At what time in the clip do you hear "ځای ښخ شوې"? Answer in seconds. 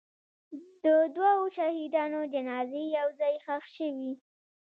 3.19-4.11